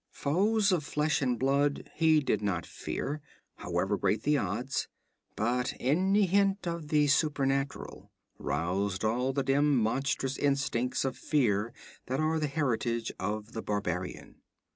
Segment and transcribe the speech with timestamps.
[0.09, 3.21] Foes of flesh and blood he did not fear,
[3.57, 4.87] however great the odds,
[5.35, 11.71] but any hint of the supernatural roused all the dim monstrous instincts of fear
[12.07, 14.41] that are the heritage of the barbarian.